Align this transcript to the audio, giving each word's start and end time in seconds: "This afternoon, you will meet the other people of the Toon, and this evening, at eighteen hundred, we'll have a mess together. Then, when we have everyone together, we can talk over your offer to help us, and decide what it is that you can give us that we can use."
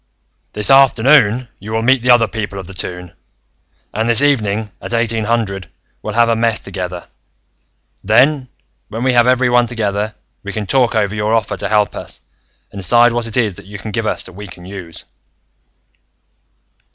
"This 0.53 0.71
afternoon, 0.71 1.47
you 1.59 1.71
will 1.73 1.83
meet 1.83 2.01
the 2.01 2.09
other 2.09 2.27
people 2.27 2.57
of 2.57 2.65
the 2.65 2.73
Toon, 2.73 3.13
and 3.93 4.09
this 4.09 4.23
evening, 4.23 4.71
at 4.81 4.95
eighteen 4.95 5.25
hundred, 5.25 5.69
we'll 6.01 6.15
have 6.15 6.27
a 6.27 6.35
mess 6.35 6.59
together. 6.59 7.07
Then, 8.03 8.49
when 8.89 9.03
we 9.03 9.13
have 9.13 9.27
everyone 9.27 9.67
together, 9.67 10.15
we 10.41 10.53
can 10.53 10.65
talk 10.65 10.95
over 10.95 11.13
your 11.13 11.35
offer 11.35 11.55
to 11.55 11.69
help 11.69 11.95
us, 11.95 12.19
and 12.71 12.79
decide 12.81 13.11
what 13.11 13.27
it 13.27 13.37
is 13.37 13.53
that 13.57 13.67
you 13.67 13.77
can 13.77 13.91
give 13.91 14.07
us 14.07 14.23
that 14.23 14.31
we 14.33 14.47
can 14.47 14.65
use." 14.65 15.05